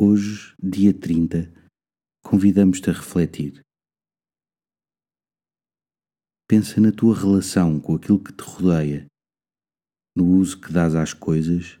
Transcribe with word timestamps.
Hoje, 0.00 0.54
dia 0.62 0.94
30, 0.94 1.52
convidamos-te 2.22 2.88
a 2.88 2.92
refletir. 2.92 3.60
Pensa 6.48 6.80
na 6.80 6.92
tua 6.92 7.16
relação 7.16 7.80
com 7.80 7.96
aquilo 7.96 8.22
que 8.22 8.32
te 8.32 8.44
rodeia, 8.44 9.06
no 10.16 10.24
uso 10.24 10.60
que 10.60 10.72
dás 10.72 10.94
às 10.94 11.12
coisas, 11.12 11.78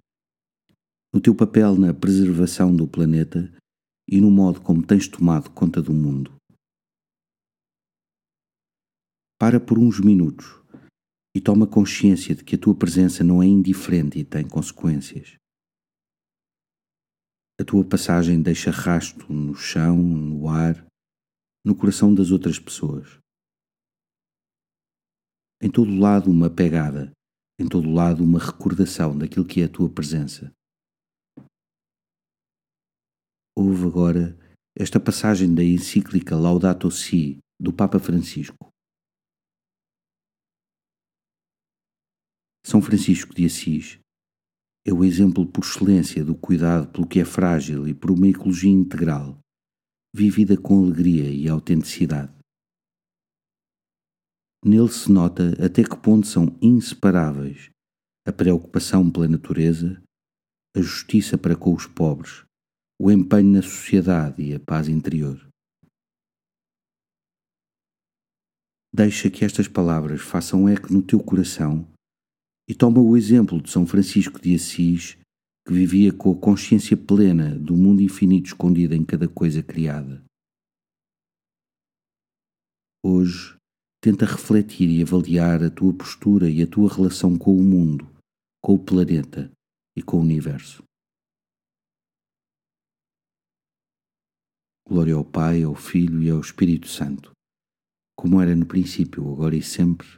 no 1.14 1.20
teu 1.20 1.32
papel 1.32 1.76
na 1.76 1.94
preservação 1.94 2.74
do 2.74 2.88
planeta 2.88 3.54
e 4.10 4.20
no 4.20 4.32
modo 4.32 4.60
como 4.62 4.84
tens 4.84 5.06
tomado 5.06 5.50
conta 5.50 5.80
do 5.80 5.94
mundo. 5.94 6.34
Para 9.38 9.60
por 9.60 9.78
uns 9.78 10.00
minutos 10.00 10.60
e 11.36 11.40
toma 11.40 11.68
consciência 11.68 12.34
de 12.34 12.42
que 12.42 12.56
a 12.56 12.58
tua 12.58 12.74
presença 12.74 13.22
não 13.22 13.40
é 13.40 13.46
indiferente 13.46 14.18
e 14.18 14.24
tem 14.24 14.44
consequências. 14.44 15.38
A 17.60 17.64
tua 17.64 17.84
passagem 17.84 18.40
deixa 18.40 18.70
rasto 18.70 19.32
no 19.32 19.52
chão, 19.52 19.96
no 19.96 20.48
ar, 20.48 20.86
no 21.66 21.74
coração 21.74 22.14
das 22.14 22.30
outras 22.30 22.56
pessoas. 22.56 23.18
Em 25.60 25.68
todo 25.68 25.90
lado 25.98 26.30
uma 26.30 26.48
pegada, 26.48 27.10
em 27.58 27.68
todo 27.68 27.92
lado 27.92 28.22
uma 28.22 28.38
recordação 28.38 29.18
daquilo 29.18 29.44
que 29.44 29.60
é 29.60 29.64
a 29.64 29.68
tua 29.68 29.92
presença. 29.92 30.52
Ouve 33.56 33.88
agora 33.88 34.38
esta 34.78 35.00
passagem 35.00 35.52
da 35.52 35.64
encíclica 35.64 36.36
Laudato 36.36 36.88
Si 36.92 37.38
do 37.60 37.72
Papa 37.72 37.98
Francisco. 37.98 38.70
São 42.64 42.80
Francisco 42.80 43.34
de 43.34 43.46
Assis 43.46 43.98
é 44.86 44.92
o 44.92 45.04
exemplo 45.04 45.46
por 45.46 45.64
excelência 45.64 46.24
do 46.24 46.34
cuidado 46.34 46.88
pelo 46.88 47.06
que 47.06 47.20
é 47.20 47.24
frágil 47.24 47.86
e 47.86 47.94
por 47.94 48.10
uma 48.10 48.28
ecologia 48.28 48.70
integral, 48.70 49.38
vivida 50.14 50.56
com 50.56 50.82
alegria 50.82 51.30
e 51.30 51.48
autenticidade. 51.48 52.32
Nele 54.64 54.88
se 54.88 55.10
nota 55.10 55.52
até 55.64 55.84
que 55.84 55.96
ponto 55.96 56.26
são 56.26 56.56
inseparáveis 56.60 57.70
a 58.26 58.32
preocupação 58.32 59.10
pela 59.10 59.28
natureza, 59.28 60.02
a 60.76 60.80
justiça 60.80 61.38
para 61.38 61.56
com 61.56 61.72
os 61.72 61.86
pobres, 61.86 62.44
o 63.00 63.10
empenho 63.10 63.52
na 63.52 63.62
sociedade 63.62 64.42
e 64.42 64.54
a 64.54 64.60
paz 64.60 64.88
interior. 64.88 65.48
Deixa 68.92 69.30
que 69.30 69.44
estas 69.44 69.68
palavras 69.68 70.20
façam 70.20 70.68
eco 70.68 70.92
no 70.92 71.02
teu 71.02 71.20
coração 71.20 71.86
e 72.68 72.74
toma 72.74 73.00
o 73.00 73.16
exemplo 73.16 73.62
de 73.62 73.70
São 73.70 73.86
Francisco 73.86 74.38
de 74.38 74.54
Assis, 74.54 75.16
que 75.66 75.72
vivia 75.72 76.12
com 76.12 76.32
a 76.32 76.36
consciência 76.36 76.96
plena 76.96 77.58
do 77.58 77.74
mundo 77.74 78.02
infinito 78.02 78.48
escondido 78.48 78.94
em 78.94 79.04
cada 79.04 79.26
coisa 79.26 79.62
criada. 79.62 80.22
Hoje, 83.02 83.56
tenta 84.02 84.26
refletir 84.26 84.90
e 84.90 85.02
avaliar 85.02 85.62
a 85.62 85.70
tua 85.70 85.94
postura 85.94 86.50
e 86.50 86.62
a 86.62 86.66
tua 86.66 86.92
relação 86.92 87.38
com 87.38 87.56
o 87.56 87.62
mundo, 87.62 88.06
com 88.62 88.74
o 88.74 88.78
planeta 88.78 89.50
e 89.96 90.02
com 90.02 90.18
o 90.18 90.20
universo. 90.20 90.82
Glória 94.86 95.14
ao 95.14 95.24
Pai, 95.24 95.62
ao 95.62 95.74
Filho 95.74 96.22
e 96.22 96.30
ao 96.30 96.40
Espírito 96.40 96.88
Santo, 96.88 97.32
como 98.16 98.40
era 98.40 98.54
no 98.54 98.66
princípio, 98.66 99.30
agora 99.30 99.54
e 99.54 99.62
sempre. 99.62 100.08